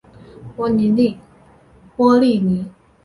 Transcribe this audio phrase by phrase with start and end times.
[0.55, 1.07] 波利尼。